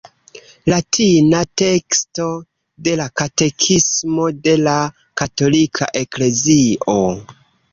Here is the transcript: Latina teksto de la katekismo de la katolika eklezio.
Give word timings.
Latina 0.71 1.41
teksto 1.61 2.25
de 2.87 2.95
la 3.01 3.07
katekismo 3.21 4.25
de 4.49 4.57
la 4.69 4.75
katolika 5.23 5.91
eklezio. 6.05 6.99